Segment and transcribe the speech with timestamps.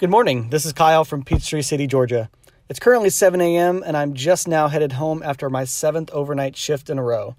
[0.00, 0.48] Good morning.
[0.48, 2.30] This is Kyle from Peachtree City, Georgia.
[2.70, 6.88] It's currently 7 a.m., and I'm just now headed home after my seventh overnight shift
[6.88, 7.36] in a row.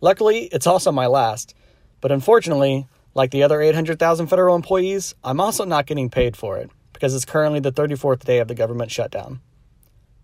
[0.00, 1.54] Luckily, it's also my last.
[2.00, 6.68] But unfortunately, like the other 800,000 federal employees, I'm also not getting paid for it
[6.92, 9.38] because it's currently the 34th day of the government shutdown.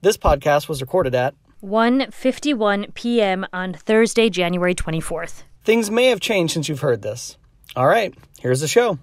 [0.00, 3.46] This podcast was recorded at 1:51 p.m.
[3.52, 5.44] on Thursday, January 24th.
[5.62, 7.38] Things may have changed since you've heard this.
[7.76, 8.98] All right, here's the show.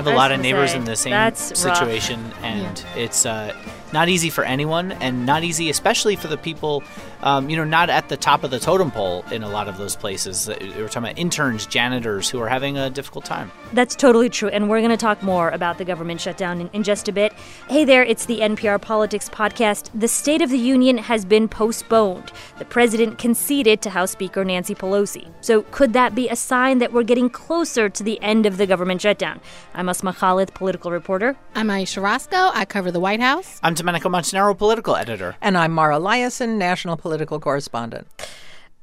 [0.00, 1.76] I have a I lot of neighbors say, in the same that's rough.
[1.76, 3.54] situation, and it's uh,
[3.92, 6.82] not easy for anyone, and not easy, especially for the people,
[7.22, 9.76] um, you know, not at the top of the totem pole in a lot of
[9.78, 10.48] those places.
[10.48, 13.50] Uh, We're talking about interns, janitors who are having a difficult time.
[13.72, 16.82] That's totally true, and we're going to talk more about the government shutdown in, in
[16.82, 17.32] just a bit.
[17.68, 19.90] Hey there, it's the NPR Politics Podcast.
[19.94, 22.32] The State of the Union has been postponed.
[22.58, 25.28] The president conceded to House Speaker Nancy Pelosi.
[25.40, 28.66] So, could that be a sign that we're getting closer to the end of the
[28.66, 29.40] government shutdown?
[29.74, 31.36] I'm Asma Khalid, political reporter.
[31.54, 32.50] I'm Ayesha Rascoe.
[32.54, 33.58] I cover the White House.
[33.62, 35.36] I'm Domenico Montanaro, political editor.
[35.40, 38.06] And I'm Mara Liasson, national political correspondent.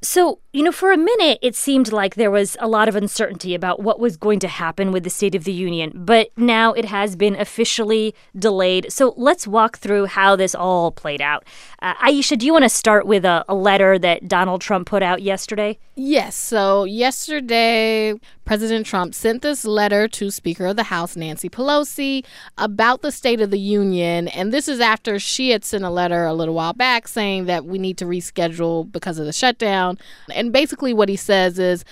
[0.00, 3.54] So, you know, for a minute, it seemed like there was a lot of uncertainty
[3.54, 6.84] about what was going to happen with the State of the Union, but now it
[6.84, 8.92] has been officially delayed.
[8.92, 11.44] So let's walk through how this all played out.
[11.82, 15.02] Uh, Ayesha, do you want to start with a, a letter that Donald Trump put
[15.02, 15.78] out yesterday?
[15.96, 16.36] Yes.
[16.36, 22.24] So yesterday, President Trump sent this letter to Speaker of the House Nancy Pelosi
[22.56, 24.28] about the State of the Union.
[24.28, 27.64] And this is after she had sent a letter a little while back saying that
[27.64, 29.87] we need to reschedule because of the shutdown.
[30.34, 31.84] And basically, what he says is,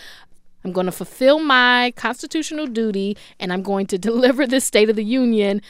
[0.65, 4.97] I'm going to fulfill my constitutional duty and I'm going to deliver this State of
[4.97, 5.63] the Union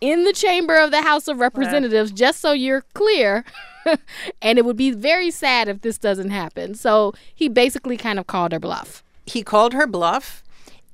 [0.00, 3.44] in the chamber of the House of Representatives, just so you're clear.
[4.42, 6.74] and it would be very sad if this doesn't happen.
[6.74, 9.04] So he basically kind of called her bluff.
[9.26, 10.42] He called her bluff,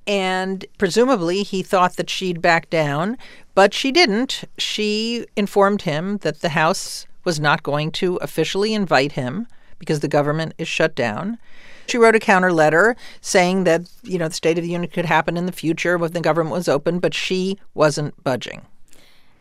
[0.06, 3.16] and presumably he thought that she'd back down,
[3.54, 4.44] but she didn't.
[4.58, 9.46] She informed him that the House was not going to officially invite him
[9.78, 11.38] because the government is shut down.
[11.86, 15.04] She wrote a counter letter saying that, you know, the State of the Union could
[15.04, 18.66] happen in the future when the government was open, but she wasn't budging.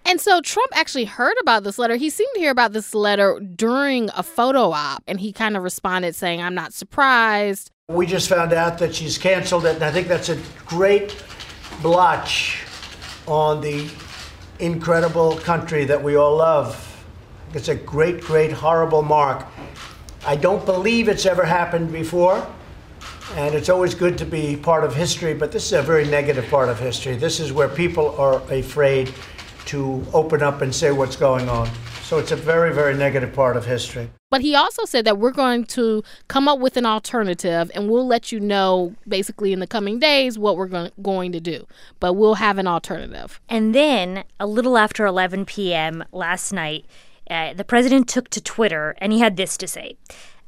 [0.08, 1.96] And so Trump actually heard about this letter.
[1.96, 5.64] He seemed to hear about this letter during a photo op, and he kind of
[5.64, 7.72] responded saying, I'm not surprised.
[7.88, 11.24] We just found out that she's canceled it, and I think that's a great
[11.82, 12.64] blotch
[13.26, 13.90] on the
[14.60, 16.82] incredible country that we all love.
[17.56, 19.48] It's a great, great, horrible mark.
[20.26, 22.46] I don't believe it's ever happened before,
[23.36, 26.50] and it's always good to be part of history, but this is a very negative
[26.50, 27.16] part of history.
[27.16, 29.14] This is where people are afraid
[29.68, 31.70] to open up and say what's going on.
[32.02, 34.10] So it's a very, very negative part of history.
[34.32, 38.08] But he also said that we're going to come up with an alternative and we'll
[38.08, 41.68] let you know basically in the coming days what we're going, going to do.
[42.00, 43.40] But we'll have an alternative.
[43.48, 46.04] And then, a little after 11 p.m.
[46.12, 46.86] last night,
[47.30, 49.98] uh, the president took to Twitter and he had this to say.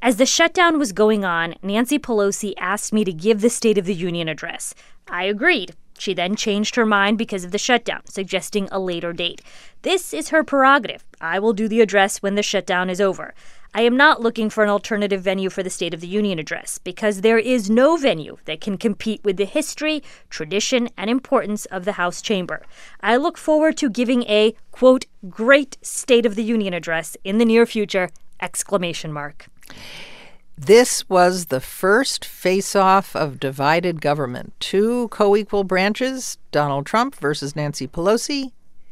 [0.00, 3.84] As the shutdown was going on, Nancy Pelosi asked me to give the State of
[3.84, 4.74] the Union address.
[5.08, 5.74] I agreed.
[5.98, 9.42] She then changed her mind because of the shutdown, suggesting a later date.
[9.82, 11.04] This is her prerogative.
[11.20, 13.34] I will do the address when the shutdown is over.
[13.74, 16.78] I am not looking for an alternative venue for the State of the Union address
[16.78, 21.84] because there is no venue that can compete with the history, tradition, and importance of
[21.84, 22.64] the House chamber.
[23.02, 27.44] I look forward to giving a, quote, great State of the Union address in the
[27.44, 28.08] near future,
[28.40, 29.48] exclamation mark.
[30.58, 34.54] This was the first face off of divided government.
[34.58, 38.50] Two co equal branches, Donald Trump versus Nancy Pelosi.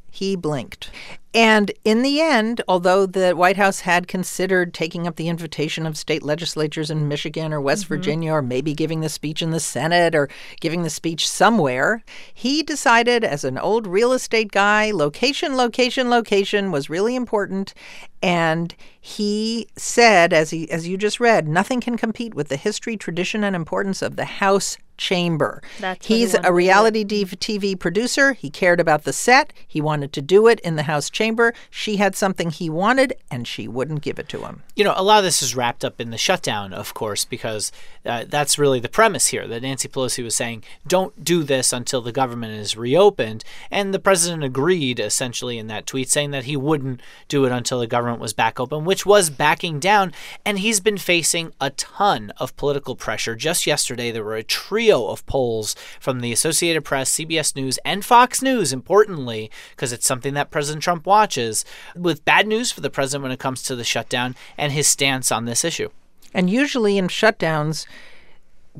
[0.09, 0.93] He blinked.
[1.37, 5.99] And in the end, although the White House had considered taking up the invitation of
[5.99, 7.95] state legislatures in Michigan or West mm-hmm.
[7.95, 10.31] Virginia, or maybe giving the speech in the Senate or
[10.63, 12.03] giving the speech somewhere,
[12.33, 17.75] he decided, as an old real estate guy, location, location, location was really important.
[18.23, 22.97] And he said, as he as you just read, nothing can compete with the history,
[22.97, 25.63] tradition, and importance of the House chamber.
[25.81, 28.33] That's what he He's a reality TV producer.
[28.33, 29.53] He cared about the set.
[29.67, 31.26] He wanted to do it in the House chamber.
[31.71, 34.63] She had something he wanted, and she wouldn't give it to him.
[34.75, 37.73] You know, a lot of this is wrapped up in the shutdown, of course, because
[38.05, 42.01] uh, that's really the premise here that Nancy Pelosi was saying, don't do this until
[42.01, 43.45] the government is reopened.
[43.71, 47.81] And the president agreed, essentially, in that tweet, saying that he wouldn't do it until
[47.81, 50.13] the government was back open, which was backing down.
[50.45, 53.35] And he's been facing a ton of political pressure.
[53.35, 58.05] Just yesterday, there were a trio of polls from the Associated Press, CBS News, and
[58.05, 61.65] Fox News, importantly, because it's something that President Trump watches,
[61.95, 65.33] with bad news for the president when it comes to the shutdown and his stance
[65.33, 65.89] on this issue.
[66.35, 67.87] And usually in shutdowns,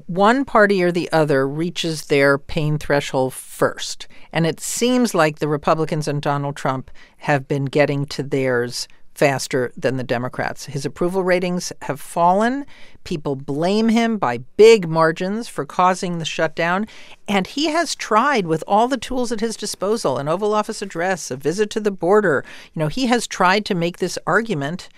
[0.07, 4.07] one party or the other reaches their pain threshold first.
[4.35, 6.91] And it seems like the Republicans and Donald Trump
[7.29, 8.87] have been getting to theirs
[9.17, 10.67] faster than the Democrats.
[10.67, 12.67] His approval ratings have fallen.
[13.03, 16.87] People blame him by big margins for causing the shutdown.
[17.27, 21.31] And he has tried with all the tools at his disposal an Oval Office address,
[21.31, 22.45] a visit to the border.
[22.75, 24.91] You know, he has tried to make this argument,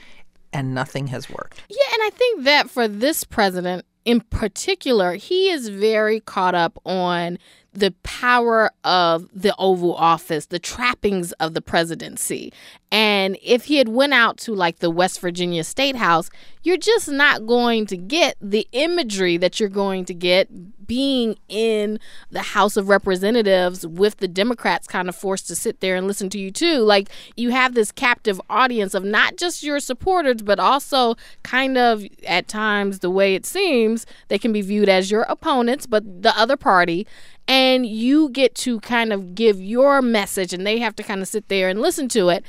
[0.53, 1.63] and nothing has worked.
[1.69, 6.79] Yeah, and I think that for this president in particular, he is very caught up
[6.85, 7.39] on
[7.75, 12.53] the power of the Oval Office, the trappings of the presidency.
[12.91, 16.31] And if he had went out to like the West Virginia State House,
[16.63, 22.01] you're just not going to get the imagery that you're going to get being in
[22.31, 26.31] the House of Representatives with the Democrats kind of forced to sit there and listen
[26.31, 26.79] to you too.
[26.79, 32.05] Like you have this captive audience of not just your supporters, but also kind of
[32.27, 36.37] at times the way it seems, they can be viewed as your opponents, but the
[36.39, 37.07] other party
[37.47, 41.29] and you get to kind of give your message and they have to kind of
[41.29, 42.45] sit there and listen to it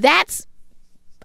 [0.00, 0.46] that's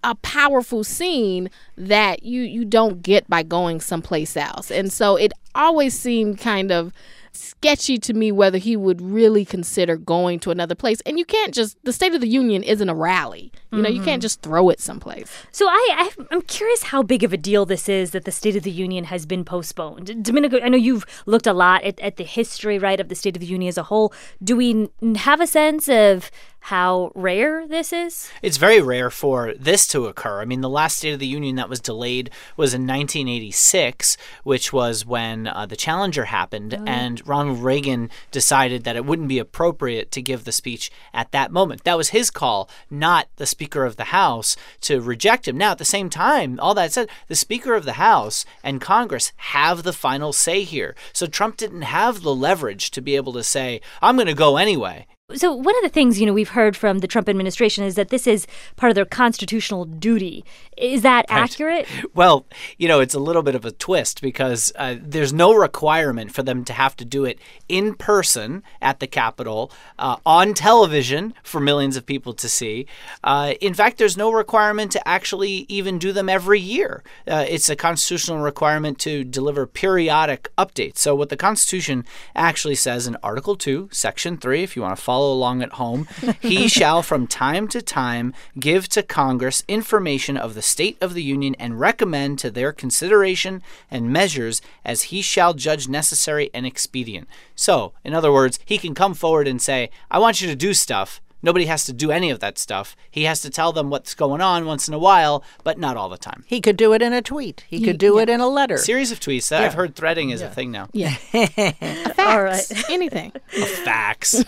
[0.04, 5.32] a powerful scene that you you don't get by going someplace else and so it
[5.56, 6.92] always seemed kind of
[7.38, 11.02] sketchy to me whether he would really consider going to another place.
[11.06, 13.52] And you can't just the State of the Union isn't a rally.
[13.72, 13.98] You know, mm-hmm.
[13.98, 15.30] you can't just throw it someplace.
[15.52, 18.56] So I, I am curious how big of a deal this is that the State
[18.56, 20.24] of the Union has been postponed.
[20.24, 23.36] Domenico, I know you've looked a lot at, at the history, right, of the State
[23.36, 24.14] of the Union as a whole.
[24.44, 26.32] Do we have a sense of
[26.68, 28.30] how rare this is?
[28.42, 30.42] It's very rare for this to occur.
[30.42, 34.74] I mean, the last State of the Union that was delayed was in 1986, which
[34.74, 36.84] was when uh, the Challenger happened, oh.
[36.86, 41.54] and Ronald Reagan decided that it wouldn't be appropriate to give the speech at that
[41.54, 41.86] moment.
[41.86, 45.58] That was his call, not the Speaker of the House, to reject him.
[45.58, 49.32] Now, at the same time, all that said, the Speaker of the House and Congress
[49.38, 50.96] have the final say here.
[51.14, 54.58] So Trump didn't have the leverage to be able to say, I'm going to go
[54.58, 55.08] anyway.
[55.36, 58.08] So, one of the things, you know, we've heard from the Trump administration is that
[58.08, 58.48] this is
[58.78, 60.46] part of their constitutional duty.
[60.78, 61.40] Is that right.
[61.44, 61.86] accurate?
[62.14, 62.46] Well,
[62.78, 66.44] you know, it's a little bit of a twist because uh, there's no requirement for
[66.44, 69.70] them to have to do it in person at the Capitol,
[70.00, 72.88] uh, on television for millions of people to see.
[73.22, 77.04] Uh, in fact, there's no requirement to actually even do them every year.
[77.28, 81.00] Uh, it's a constitutional requirement to deliver periodic updates.
[81.00, 85.04] So, what the Constitution actually says in Article 2, Section 3, if you want to
[85.04, 86.08] follow follow along at home.
[86.40, 91.24] he shall from time to time give to Congress information of the state of the
[91.24, 97.28] Union and recommend to their consideration and measures as he shall judge necessary and expedient.
[97.56, 100.76] So, in other words, he can come forward and say, I want you to do
[100.76, 101.20] stuff.
[101.48, 102.94] Nobody has to do any of that stuff.
[103.10, 106.10] He has to tell them what's going on once in a while, but not all
[106.10, 106.44] the time.
[106.46, 107.64] He could do it in a tweet.
[107.70, 108.24] He could do yeah.
[108.24, 108.78] it in a letter.
[108.78, 109.50] Series of tweets.
[109.50, 109.62] Yeah.
[109.62, 110.48] I've heard threading is yeah.
[110.48, 110.90] a thing now.
[110.92, 111.16] Yeah.
[112.18, 112.90] All right.
[112.90, 113.32] Anything.
[113.56, 114.44] A fax.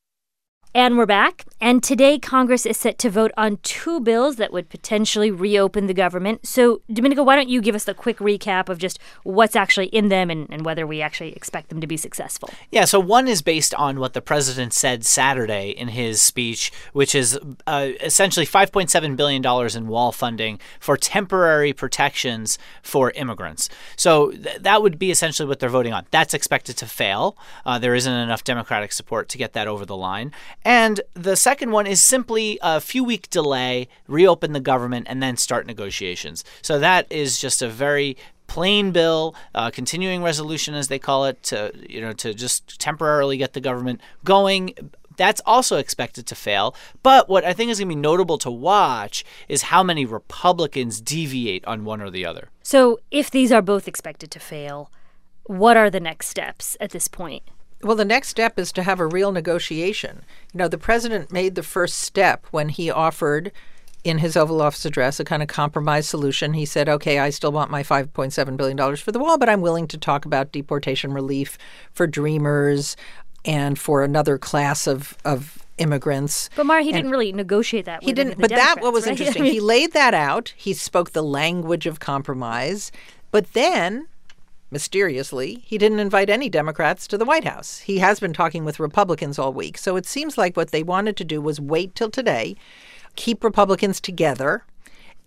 [0.77, 1.47] And we're back.
[1.59, 5.95] And today, Congress is set to vote on two bills that would potentially reopen the
[5.95, 6.47] government.
[6.47, 10.11] So, Domenico, why don't you give us the quick recap of just what's actually in
[10.11, 12.51] them and, and whether we actually expect them to be successful?
[12.71, 17.15] Yeah, so one is based on what the president said Saturday in his speech, which
[17.15, 23.71] is uh, essentially $5.7 billion in wall funding for temporary protections for immigrants.
[23.97, 26.05] So, th- that would be essentially what they're voting on.
[26.11, 27.35] That's expected to fail.
[27.65, 30.33] Uh, there isn't enough Democratic support to get that over the line.
[30.67, 35.37] And the second one is simply a few week delay, reopen the government, and then
[35.37, 36.43] start negotiations.
[36.61, 38.17] So that is just a very
[38.49, 43.37] plain bill, uh, continuing resolution as they call it, to you know to just temporarily
[43.37, 44.75] get the government going.
[45.17, 46.75] That's also expected to fail.
[47.05, 51.01] But what I think is going to be notable to watch is how many Republicans
[51.01, 52.49] deviate on one or the other.
[52.65, 54.91] So, if these are both expected to fail,
[55.45, 57.45] what are the next steps at this point?
[57.83, 60.25] Well, the next step is to have a real negotiation.
[60.53, 63.53] You know, the president made the first step when he offered
[64.03, 66.55] in his Oval Office address a kind of compromise solution.
[66.55, 69.89] He said, okay, I still want my $5.7 billion for the wall, but I'm willing
[69.89, 71.59] to talk about deportation relief
[71.93, 72.97] for dreamers
[73.45, 76.49] and for another class of, of immigrants.
[76.55, 78.03] But Mara, he And didn't really negotiate that.
[78.03, 79.13] He didn't, but that what was right?
[79.19, 79.45] interesting.
[79.57, 80.55] He laid that out.
[80.57, 82.93] He spoke the language of compromise,
[83.31, 84.07] but then
[84.71, 87.79] mysteriously, he didn't invite any Democrats to the White House.
[87.79, 89.79] He has been talking with Republicans all week.
[89.79, 92.57] So it seems like what they wanted to do was wait till today,
[93.15, 94.65] keep Republicans together,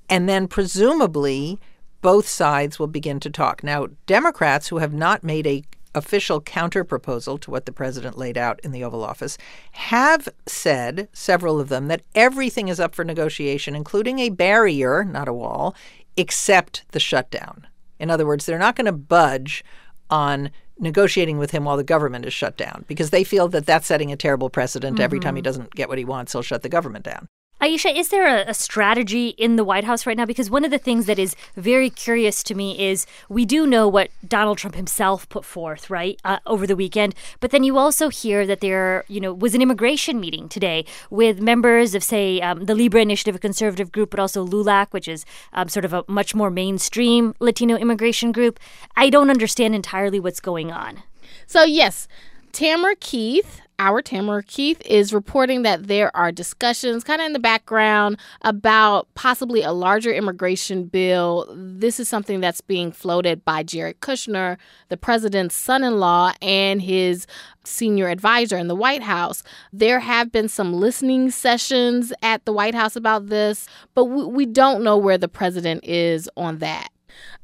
[0.10, 1.60] and then presumably
[2.02, 3.64] both sides will begin to talk.
[3.64, 5.64] Now, Democrats who have not made a
[5.96, 9.38] official counterproposal to what the president laid out in the Oval Office
[9.72, 15.28] have said, several of them, that everything is up for negotiation, including a barrier, not
[15.28, 15.76] a wall,
[16.16, 17.66] except the shutdown.
[18.00, 19.64] In other words, they're not going to budge
[20.10, 23.88] on negotiating with him while the government is shut down because they feel that that's
[23.88, 25.00] setting a terrible precedent.
[25.00, 25.46] Every time he mm-hmm.
[25.46, 27.28] doesn't get what he wants, he'll shut the government down.
[27.62, 30.26] Ayesha, is there a, a strategy in the White House right now?
[30.26, 33.86] Because one of the things that is very curious to me is we do know
[33.86, 37.14] what Donald Trump himself put forth, right, uh, over the weekend.
[37.42, 41.42] But then you also hear that there, you know, was an immigration meeting today with
[41.42, 45.26] members of, say, um, the LIBRE Initiative, a conservative group, but also LULAC, which is
[45.52, 48.58] um, sort of a much more mainstream Latino immigration group.
[48.96, 51.04] I don't understand entirely what's going on.
[51.46, 52.08] So, yes,
[52.54, 57.40] Tamara Keith, our Tamara Keith, is reporting that there are discussions kind of in the
[57.40, 61.48] background about possibly a larger immigration bill.
[61.56, 64.58] This is something that's being floated by Jared Kushner,
[64.90, 67.26] the president's son in law, and his
[67.64, 69.44] senior advisor in the White House.
[69.72, 74.46] There have been some listening sessions at the White House about this, but we, we
[74.46, 76.90] don't know where the president is on that.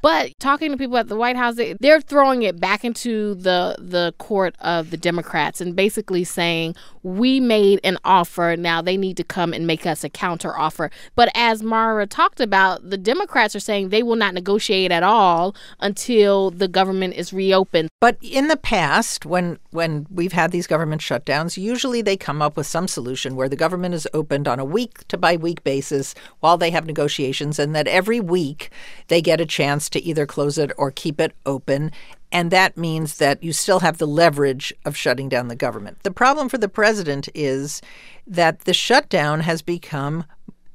[0.02, 3.76] But talking to people at the White House, they, they're throwing it back into the
[3.80, 8.56] the court of the Democrats and basically saying we made an offer.
[8.58, 10.92] Now they need to come and make us a counter offer.
[11.16, 15.56] But as Mara talked about, the Democrats are saying they will not negotiate at all
[15.80, 17.90] until the government is reopened.
[18.00, 22.58] But in the past, when when we've had these government shutdowns, usually they come up
[22.58, 26.14] with some solution where the government is opened on a week to by week basis
[26.42, 28.70] while they have negotiations, and that every week
[29.08, 29.46] they get a
[29.86, 31.92] chance to either close it or keep it open.
[32.32, 36.04] And that means that you still have the leverage of shutting down the government.
[36.04, 37.82] The problem for the president is
[38.28, 40.26] that the shutdown has become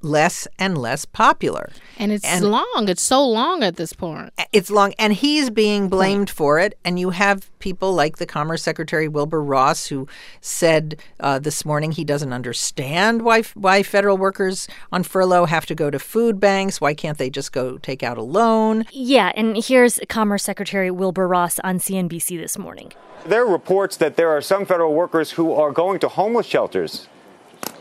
[0.03, 1.71] less and less popular.
[1.99, 2.87] And it's And- long.
[2.89, 4.33] It's so long at this point.
[4.53, 6.79] It's long, and he's being blamed for it.
[6.85, 10.09] And you have people like the Commerce Secretary Wilbur Ross, who
[10.41, 15.75] said uh, this morning he doesn't understand why why federal workers on furlough have to
[15.75, 16.81] go to food banks.
[16.81, 18.87] Why can't they just go take out a loan?
[18.93, 22.93] Yeah, and here's Commerce Secretary Wilbur Ross on CNBC this morning.
[23.27, 27.07] There are reports that there are some federal workers who are going to homeless shelters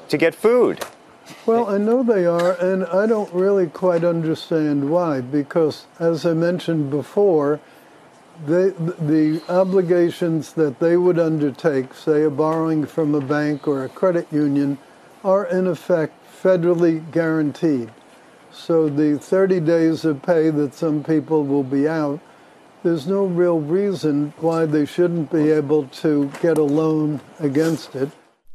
[0.10, 0.84] to get food.
[1.46, 6.34] Well, I know they are, and I don't really quite understand why, because as I
[6.34, 7.60] mentioned before,
[8.46, 13.90] they, the obligations that they would undertake, say a borrowing from a bank or a
[13.90, 14.78] credit union,
[15.24, 17.92] are in effect federally guaranteed.
[18.52, 22.20] So the 30 days of pay that some people will be out,
[22.84, 28.10] there's no real reason why they shouldn't be able to get a loan against it.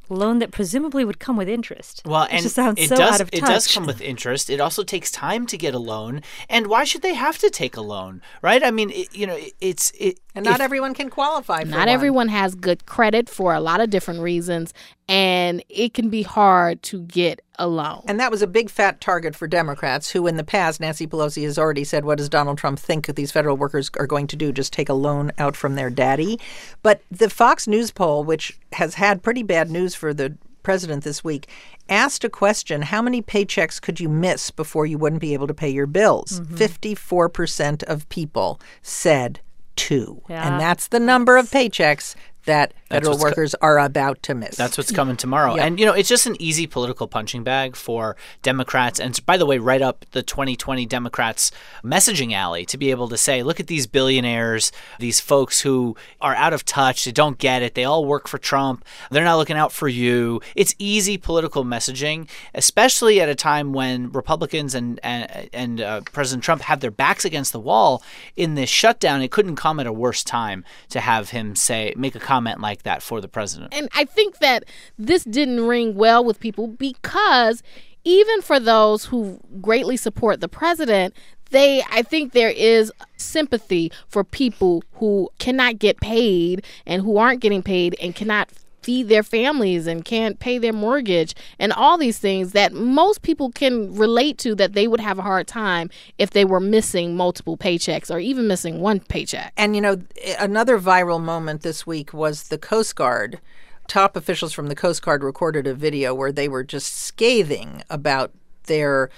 [0.08, 2.02] Loan that presumably would come with interest.
[2.04, 3.74] Well, It and just sounds it so does out of it does touch.
[3.74, 4.50] come with interest.
[4.50, 7.76] It also takes time to get a loan, and why should they have to take
[7.76, 8.62] a loan, right?
[8.62, 10.20] I mean, it, you know, it, it's it.
[10.34, 11.88] And not if- everyone can qualify for Not one.
[11.88, 14.72] everyone has good credit for a lot of different reasons,
[15.08, 18.02] and it can be hard to get a loan.
[18.06, 21.44] And that was a big fat target for Democrats, who in the past, Nancy Pelosi
[21.44, 24.52] has already said, What does Donald Trump think these federal workers are going to do?
[24.52, 26.38] Just take a loan out from their daddy?
[26.82, 31.22] But the Fox News poll, which has had pretty bad news for the president this
[31.22, 31.48] week,
[31.88, 35.54] asked a question How many paychecks could you miss before you wouldn't be able to
[35.54, 36.40] pay your bills?
[36.40, 36.56] Mm-hmm.
[36.56, 39.40] 54% of people said
[39.76, 40.22] two.
[40.28, 40.48] Yeah.
[40.48, 44.56] And that's the number of paychecks that federal what's co- workers are about to miss.
[44.56, 45.56] That's what's coming tomorrow.
[45.56, 49.00] And, you know, it's just an easy political punching bag for Democrats.
[49.00, 51.50] And by the way, right up the 2020 Democrats'
[51.82, 56.34] messaging alley to be able to say, look at these billionaires, these folks who are
[56.34, 59.56] out of touch, they don't get it, they all work for Trump, they're not looking
[59.56, 60.40] out for you.
[60.54, 66.44] It's easy political messaging, especially at a time when Republicans and, and, and uh, President
[66.44, 68.02] Trump have their backs against the wall
[68.36, 69.22] in this shutdown.
[69.22, 72.82] It couldn't come at a worse time to have him say, make a comment like
[72.82, 73.74] that for the president.
[73.74, 74.64] And I think that
[74.98, 77.62] this didn't ring well with people because
[78.04, 81.14] even for those who greatly support the president,
[81.50, 87.40] they I think there is sympathy for people who cannot get paid and who aren't
[87.40, 88.50] getting paid and cannot
[88.84, 93.50] feed their families and can't pay their mortgage and all these things that most people
[93.50, 95.88] can relate to that they would have a hard time
[96.18, 99.52] if they were missing multiple paychecks or even missing one paycheck.
[99.56, 100.02] And you know,
[100.38, 103.40] another viral moment this week was the Coast Guard.
[103.88, 108.32] Top officials from the Coast Guard recorded a video where they were just scathing about
[108.64, 109.10] their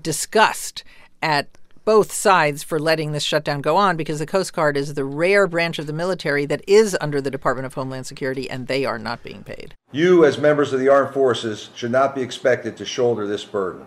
[0.00, 0.84] disgust
[1.22, 1.48] at
[1.84, 5.46] both sides for letting this shutdown go on because the Coast Guard is the rare
[5.46, 8.98] branch of the military that is under the Department of Homeland Security and they are
[8.98, 9.74] not being paid.
[9.92, 13.86] You, as members of the armed forces, should not be expected to shoulder this burden.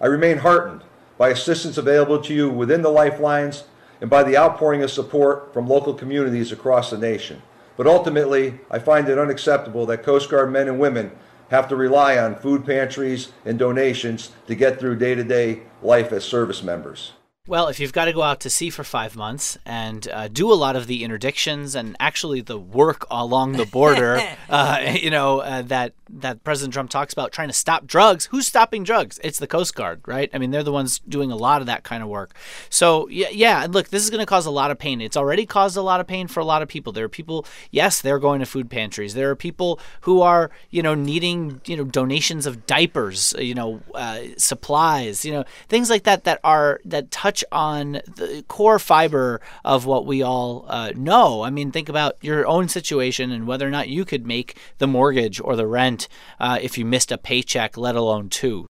[0.00, 0.82] I remain heartened
[1.16, 3.64] by assistance available to you within the lifelines
[4.00, 7.42] and by the outpouring of support from local communities across the nation.
[7.76, 11.10] But ultimately, I find it unacceptable that Coast Guard men and women
[11.50, 16.12] have to rely on food pantries and donations to get through day to day life
[16.12, 17.12] as service members.
[17.46, 20.50] Well, if you've got to go out to sea for five months and uh, do
[20.50, 25.40] a lot of the interdictions and actually the work along the border, uh, you know
[25.40, 28.26] uh, that that President Trump talks about trying to stop drugs.
[28.26, 29.20] Who's stopping drugs?
[29.22, 30.30] It's the Coast Guard, right?
[30.32, 32.34] I mean, they're the ones doing a lot of that kind of work.
[32.70, 33.66] So yeah, yeah.
[33.68, 35.02] Look, this is going to cause a lot of pain.
[35.02, 36.94] It's already caused a lot of pain for a lot of people.
[36.94, 39.12] There are people, yes, they're going to food pantries.
[39.12, 43.82] There are people who are, you know, needing, you know, donations of diapers, you know,
[43.94, 49.40] uh, supplies, you know, things like that that are that touch on the core fiber
[49.64, 51.42] of what we all uh, know.
[51.42, 54.86] I mean, think about your own situation and whether or not you could make the
[54.86, 56.06] mortgage or the rent
[56.38, 58.66] uh, if you missed a paycheck, let alone two.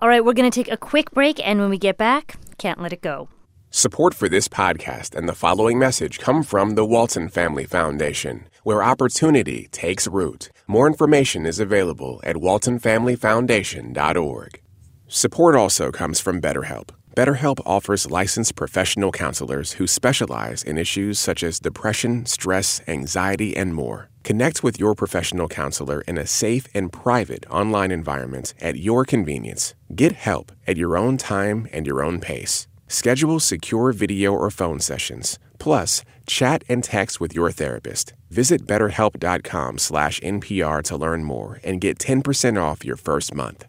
[0.00, 2.80] All right, we're going to take a quick break, and when we get back, can't
[2.80, 3.28] let it go.
[3.70, 8.82] Support for this podcast and the following message come from the Walton Family Foundation, where
[8.82, 10.48] opportunity takes root.
[10.66, 14.62] More information is available at waltonfamilyfoundation.org.
[15.06, 16.92] Support also comes from BetterHelp.
[17.18, 23.74] BetterHelp offers licensed professional counselors who specialize in issues such as depression, stress, anxiety, and
[23.74, 24.08] more.
[24.22, 29.74] Connect with your professional counselor in a safe and private online environment at your convenience.
[29.96, 32.68] Get help at your own time and your own pace.
[32.86, 35.40] Schedule secure video or phone sessions.
[35.58, 38.12] Plus, chat and text with your therapist.
[38.30, 43.64] Visit betterhelp.com/npr to learn more and get 10% off your first month.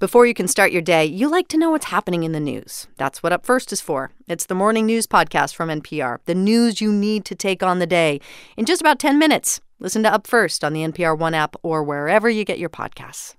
[0.00, 2.88] Before you can start your day, you like to know what's happening in the news.
[2.96, 4.10] That's what Up First is for.
[4.26, 7.86] It's the morning news podcast from NPR, the news you need to take on the
[7.86, 8.20] day
[8.56, 9.60] in just about 10 minutes.
[9.78, 13.36] Listen to Up First on the NPR One app or wherever you get your podcasts.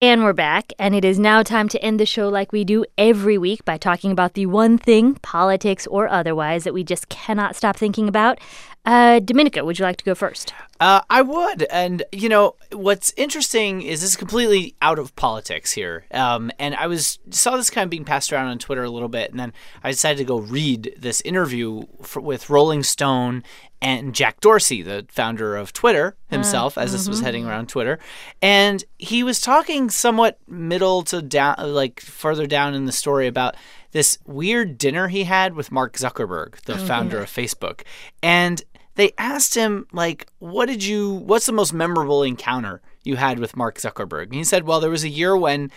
[0.00, 2.84] And we're back, and it is now time to end the show like we do
[2.98, 7.54] every week by talking about the one thing, politics or otherwise, that we just cannot
[7.54, 8.40] stop thinking about.
[8.84, 10.52] Uh, Domenico, would you like to go first?
[10.78, 11.62] Uh, I would.
[11.70, 16.04] And, you know, what's interesting is this is completely out of politics here.
[16.10, 19.08] Um, and I was saw this kind of being passed around on Twitter a little
[19.08, 19.30] bit.
[19.30, 23.42] And then I decided to go read this interview for, with Rolling Stone
[23.84, 27.50] and Jack Dorsey, the founder of Twitter mm, himself, as this was mm-hmm, heading mm-hmm.
[27.50, 27.98] around Twitter.
[28.40, 33.56] And he was talking somewhat middle to down, like further down in the story about
[33.92, 37.82] this weird dinner he had with Mark Zuckerberg, the oh, founder of Facebook.
[38.22, 38.62] And
[38.94, 43.54] they asked him like what did you what's the most memorable encounter you had with
[43.54, 44.24] Mark Zuckerberg?
[44.24, 45.70] And he said, "Well, there was a year when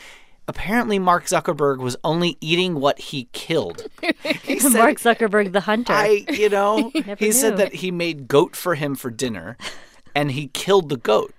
[0.48, 3.88] apparently Mark Zuckerberg was only eating what he killed."
[4.44, 5.94] He said, Mark Zuckerberg, the hunter.
[5.94, 9.58] I, you know, he said that he made goat for him for dinner
[10.16, 11.34] and he killed the goat.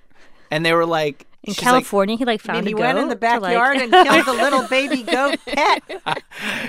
[0.50, 2.76] And they were like in she's like, California, he like I found mean, he a
[2.76, 2.80] goat.
[2.82, 5.82] went in the to, like- backyard and killed the little baby goat pet.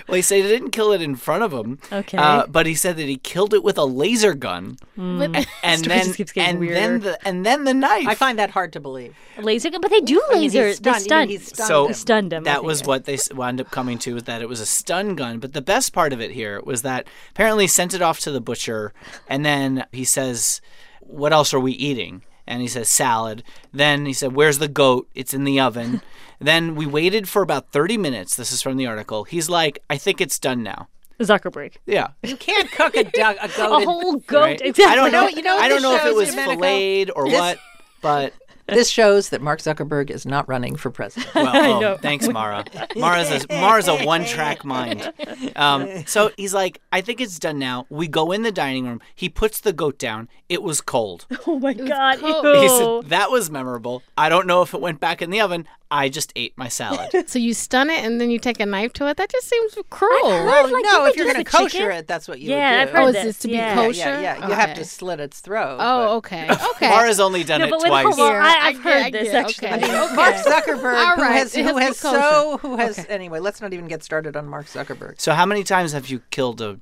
[0.08, 1.80] well, he said he didn't kill it in front of him.
[1.92, 2.18] Okay.
[2.18, 4.78] Uh, but he said that he killed it with a laser gun.
[4.96, 6.76] But- And Story then, just keeps getting and weirder.
[6.76, 8.08] then the and then the knife.
[8.08, 9.16] I find that hard to believe.
[9.40, 10.68] laser gun, but they do I mean, laser.
[10.68, 11.00] he's they stunned.
[11.02, 11.28] You stun.
[11.30, 11.94] he's stunned So- him.
[11.94, 12.44] stunned him.
[12.44, 15.16] That was it- what they wound up coming to was that it was a stun
[15.16, 15.40] gun.
[15.40, 18.32] But the best part of it here was that apparently he sent it off to
[18.32, 18.94] the butcher,
[19.28, 20.62] and then he says,
[21.02, 23.44] "What else are we eating?" And he says salad.
[23.72, 25.08] Then he said, "Where's the goat?
[25.16, 26.02] It's in the oven."
[26.42, 28.36] then we waited for about thirty minutes.
[28.36, 29.24] This is from the article.
[29.24, 30.88] He's like, "I think it's done now."
[31.20, 31.76] Zuckerberg.
[31.86, 32.08] Yeah.
[32.24, 33.72] You can't cook a, duck, a goat.
[33.72, 34.42] A in- whole goat.
[34.42, 34.62] Right?
[34.62, 34.86] Exactly.
[34.86, 35.28] I don't know.
[35.28, 37.58] You know I don't know if it was filleted or This- what,
[38.02, 38.34] but
[38.76, 41.34] this shows that Mark Zuckerberg is not running for president.
[41.36, 42.66] well, oh, thanks, Mara.
[42.96, 45.12] Mara's a, Mara's a one-track mind.
[45.56, 47.86] Um, so he's like, I think it's done now.
[47.90, 49.02] We go in the dining room.
[49.16, 50.30] He puts the goat down.
[50.48, 51.26] It was cold.
[51.48, 52.20] Oh my god.
[52.20, 52.46] cold.
[52.46, 52.62] ew.
[52.62, 54.04] He said that was memorable.
[54.18, 55.68] I don't know if it went back in the oven.
[55.92, 57.10] I just ate my salad.
[57.28, 59.18] So you stun it and then you take a knife to it.
[59.18, 60.22] That just seems cruel.
[60.24, 61.92] Well, like, no, didn't if you're going to this kosher chicken?
[61.92, 62.54] it, that's what you do.
[62.54, 62.94] Yeah, would I've do.
[62.94, 63.76] heard oh, is this, this to be yeah.
[63.76, 64.00] kosher?
[64.00, 64.48] Yeah, yeah, yeah.
[64.48, 65.78] you have to slit its throat.
[65.80, 66.48] Oh, okay.
[66.76, 66.90] Okay.
[66.90, 68.18] Mara's only done No, it but twice.
[68.18, 69.68] Well, I, I I've get- heard I this get- actually.
[69.70, 69.80] okay.
[69.88, 73.14] but Mark Zuckerberg, All who right, has who has has so who has Okay.
[73.14, 73.40] anyway.
[73.40, 75.20] Let's not even get started on Mark Zuckerberg.
[75.20, 76.80] So how many times have you killed a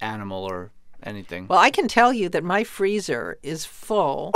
[0.00, 0.70] animal or
[1.02, 1.46] anything?
[1.48, 4.32] Well, I can tell you that my freezer is full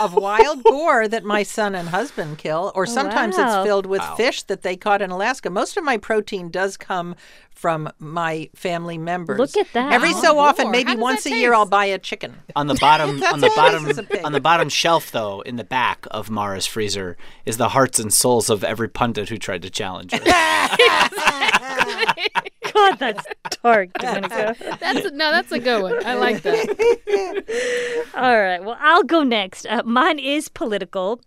[0.00, 3.60] of wild boar that my son and husband kill, or oh, sometimes wow.
[3.60, 5.50] it's filled with fish that they caught in Alaska.
[5.50, 7.14] Most of my protein does come
[7.50, 9.38] from my family members.
[9.38, 9.92] Look at that.
[9.92, 10.72] Every oh, so Oh, often, boar.
[10.72, 11.54] maybe once a that year.
[11.54, 12.34] I'll buy a chicken.
[12.56, 14.24] on the bottom on the bottom this is a pig.
[14.24, 18.12] on the bottom shelf though in the back of Mara's freezer is the hearts and
[18.12, 20.18] souls of every pundit who tried to challenge her.
[22.72, 23.24] God, that's
[23.62, 24.54] dark, Domenico.
[24.80, 26.04] That's no, that's a good one.
[26.06, 28.04] I like that.
[28.14, 28.62] All right.
[28.64, 29.66] Well, I'll go next.
[29.66, 31.20] Uh, mine is political.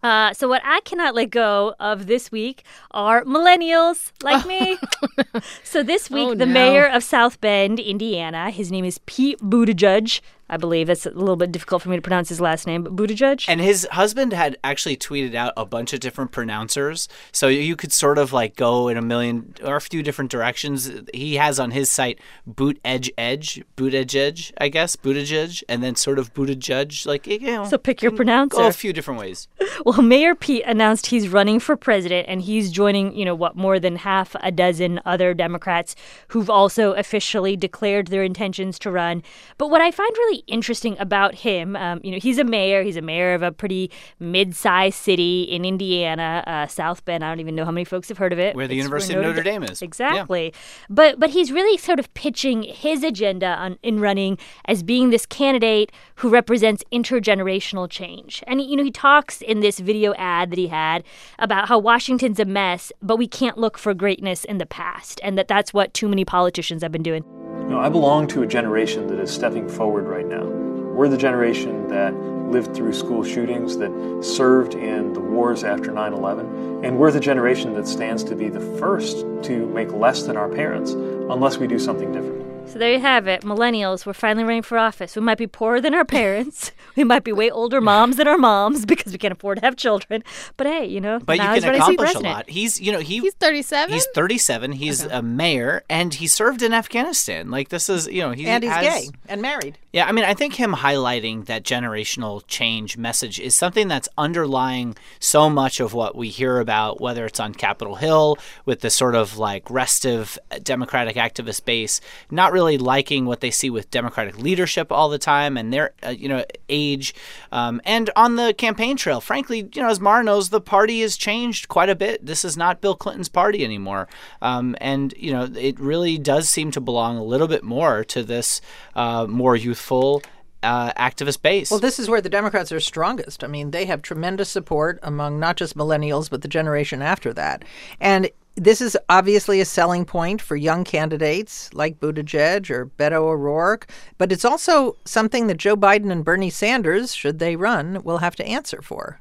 [0.00, 4.78] Uh, so what I cannot let go of this week are millennials like me.
[5.64, 6.52] so this week, Oh, the no.
[6.52, 10.20] mayor of South Bend, Indiana, his name is Pete Buttigieg.
[10.48, 12.94] I believe It's a little bit difficult for me to pronounce his last name, but
[12.96, 13.44] Buttigieg.
[13.48, 17.92] And his husband had actually tweeted out a bunch of different pronouncers, so you could
[17.92, 20.90] sort of like go in a million or a few different directions.
[21.12, 25.82] He has on his site boot edge edge, boot edge edge, I guess, Buttigieg, and
[25.82, 27.64] then sort of Buttigieg, like you know.
[27.64, 29.48] So pick your Go a few different ways.
[29.84, 33.78] Well, Mayor Pete announced he's running for president and he's joining, you know, what, more
[33.78, 35.94] than half a dozen other Democrats
[36.28, 39.22] who've also officially declared their intentions to run.
[39.56, 42.82] But what I find really interesting about him, um, you know, he's a mayor.
[42.82, 47.24] He's a mayor of a pretty mid sized city in Indiana, uh, South Bend.
[47.24, 48.54] I don't even know how many folks have heard of it.
[48.56, 49.82] Where the It's University of Notre Dame is.
[49.82, 49.86] Yeah.
[49.86, 50.52] Exactly.
[50.88, 55.26] But but he's really sort of pitching his agenda on, in running as being this
[55.26, 58.42] candidate who represents intergenerational change.
[58.46, 61.04] And you know he talks in this video ad that he had
[61.38, 65.38] about how Washington's a mess, but we can't look for greatness in the past, and
[65.38, 67.24] that that's what too many politicians have been doing.
[67.68, 70.42] No, I belong to a generation that is stepping forward right now.
[70.42, 76.14] We're the generation that lived through school shootings, that served in the wars after 9
[76.14, 80.38] 11, and we're the generation that stands to be the first to make less than
[80.38, 82.47] our parents unless we do something different.
[82.68, 83.42] So there you have it.
[83.44, 85.16] Millennials, we're finally running for office.
[85.16, 86.70] We might be poorer than our parents.
[86.96, 89.74] we might be way older moms than our moms because we can't afford to have
[89.74, 90.22] children.
[90.58, 92.50] But hey, you know, But now you can ready accomplish a lot.
[92.50, 93.94] He's, you know, he He's 37.
[93.94, 94.72] He's 37.
[94.72, 97.50] He's a mayor, and he served in Afghanistan.
[97.50, 99.78] Like this is, you know, he and he's has, gay and married.
[99.94, 104.94] Yeah, I mean, I think him highlighting that generational change message is something that's underlying
[105.20, 109.14] so much of what we hear about, whether it's on Capitol Hill with the sort
[109.14, 114.38] of like restive uh, Democratic activist base, not really liking what they see with Democratic
[114.38, 117.14] leadership all the time and their, uh, you know, age,
[117.52, 119.20] um, and on the campaign trail.
[119.20, 122.26] Frankly, you know, as Mara knows, the party has changed quite a bit.
[122.26, 124.08] This is not Bill Clinton's party anymore,
[124.42, 128.22] um, and you know, it really does seem to belong a little bit more to
[128.22, 128.60] this
[128.96, 130.22] uh, more youthful
[130.62, 131.70] uh, activist base.
[131.70, 133.44] Well, this is where the Democrats are strongest.
[133.44, 137.64] I mean, they have tremendous support among not just millennials, but the generation after that.
[138.00, 143.86] And this is obviously a selling point for young candidates like Buttigieg or Beto O'Rourke,
[144.18, 148.36] but it's also something that Joe Biden and Bernie Sanders, should they run, will have
[148.36, 149.20] to answer for.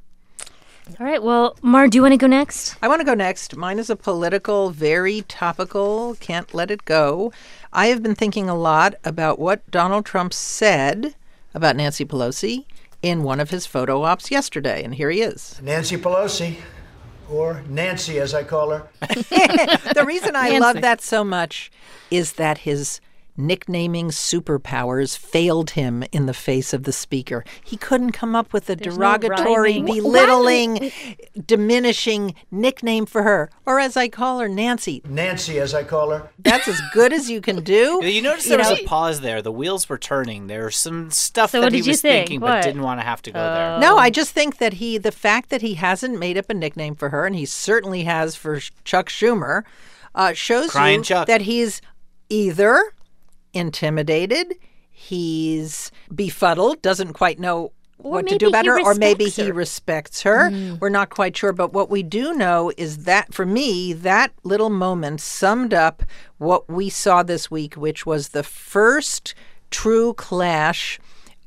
[0.99, 1.21] All right.
[1.21, 2.77] Well, Mar, do you want to go next?
[2.81, 3.57] I want to go next.
[3.57, 7.33] Mine is a political, very topical, can't let it go.
[7.73, 11.15] I have been thinking a lot about what Donald Trump said
[11.53, 12.65] about Nancy Pelosi
[13.01, 15.59] in one of his photo ops yesterday, and here he is.
[15.61, 16.55] Nancy Pelosi,
[17.29, 18.87] or Nancy as I call her.
[19.01, 20.59] the reason I Nancy.
[20.59, 21.71] love that so much
[22.11, 22.99] is that his
[23.37, 27.45] nicknaming superpowers failed him in the face of the speaker.
[27.63, 29.85] He couldn't come up with a There's derogatory, rhyming.
[30.03, 30.91] belittling,
[31.45, 35.01] diminishing nickname for her, or as I call her, Nancy.
[35.07, 36.29] Nancy as I call her.
[36.39, 38.01] That's as good as you can do.
[38.03, 39.41] you notice you there was know- a pause there.
[39.41, 40.47] The wheels were turning.
[40.47, 42.27] There was some stuff So that he was think?
[42.27, 42.47] thinking, What?
[42.53, 43.79] but didn't want to have to go there.
[43.79, 46.95] No, I just think that he, the fact that he hasn't made up a nickname
[46.95, 49.63] for her, and he certainly has for Chuck Schumer,
[50.15, 51.27] uh, shows Crying you Chuck.
[51.27, 51.81] that he's
[52.29, 52.83] either
[53.53, 54.55] intimidated,
[54.89, 59.51] he's befuddled, doesn't quite know Or what to do he better, or maybe respects he
[59.51, 60.77] respects her.
[60.79, 61.53] We're not quite sure.
[61.53, 66.03] But what we do know is that for me, that little moment summed up
[66.37, 69.33] what we saw this week, which was the first
[69.71, 70.99] true clash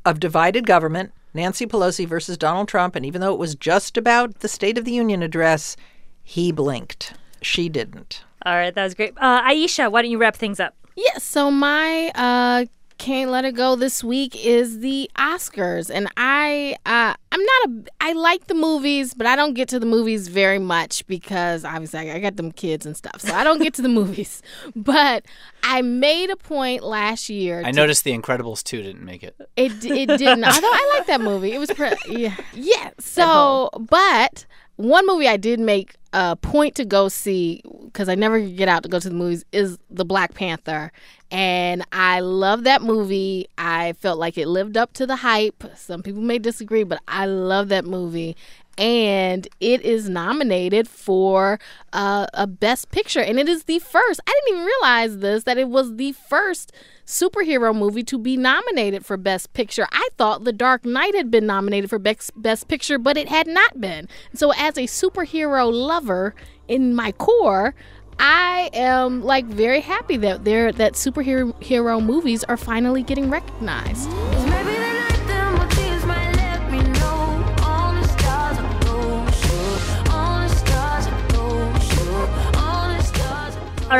[0.05, 2.97] of divided government Nancy Pelosi versus Donald Trump.
[2.97, 5.77] And even though it was just about the State of the Union address,
[6.23, 7.15] he blinked.
[7.43, 8.25] She didn't.
[8.45, 9.17] All right, that was great.
[9.17, 10.75] Uh, Ayesha, why don't you wrap things up?
[10.97, 12.67] Yeah, so my uh
[12.99, 17.85] can't let it go this week is the Oscars and I uh I'm not a
[18.03, 22.11] I like the movies but I don't get to the movies very much because obviously
[22.11, 24.43] I, I got them kids and stuff so I don't get to the movies
[24.77, 25.25] but
[25.63, 29.35] I made a point last year I to- noticed The Incredibles 2 didn't make it.
[29.57, 30.45] it it didn't.
[30.45, 31.53] Although I like that movie.
[31.53, 32.91] It was pre- yeah yeah.
[32.99, 34.45] So, but
[34.77, 38.83] one movie I did make a point to go see because I never get out
[38.83, 40.93] to go to the movies is the Black Panther,
[41.31, 43.49] and I love that movie.
[43.57, 45.65] I felt like it lived up to the hype.
[45.77, 48.37] Some people may disagree, but I love that movie.
[48.81, 51.61] And it is nominated for
[51.93, 54.21] uh, a Best Picture, and it is the first.
[54.27, 56.73] I didn't even realize this that it was the first
[57.05, 59.87] superhero movie to be nominated for Best Picture.
[59.93, 63.47] I thought The Dark Knight had been nominated for Best, Best Picture, but it had
[63.47, 64.09] not been.
[64.33, 66.35] So, as a superhero lover
[66.67, 67.75] in my core,
[68.19, 74.09] I am like very happy that there that superhero hero movies are finally getting recognized.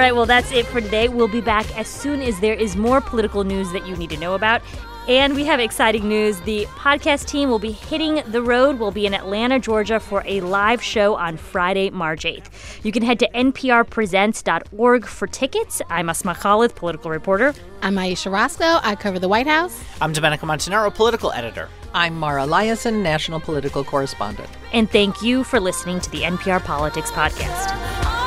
[0.01, 1.09] Right, well, that's it for today.
[1.09, 4.17] We'll be back as soon as there is more political news that you need to
[4.17, 4.63] know about.
[5.07, 6.41] And we have exciting news.
[6.41, 8.79] The podcast team will be hitting the road.
[8.79, 12.83] We'll be in Atlanta, Georgia for a live show on Friday, March 8th.
[12.83, 15.83] You can head to nprpresents.org for tickets.
[15.91, 17.53] I'm Asma Khalid, political reporter.
[17.83, 18.81] I'm Ayesha Rascoe.
[18.83, 19.85] I cover the White House.
[20.01, 21.69] I'm Domenico Montanaro, political editor.
[21.93, 24.49] I'm Mara Liasson, national political correspondent.
[24.73, 28.20] And thank you for listening to the NPR Politics Podcast.